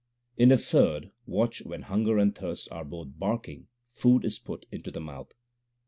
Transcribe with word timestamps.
In 0.35 0.49
the 0.49 0.57
third 0.57 1.11
watch 1.27 1.61
when 1.61 1.83
hunger 1.83 2.17
and 2.17 2.33
thirst 2.33 2.67
are 2.71 2.83
both 2.83 3.09
barking, 3.19 3.67
food 3.91 4.25
is 4.25 4.39
put 4.39 4.65
into 4.71 4.89
the 4.89 4.99
mouth. 4.99 5.31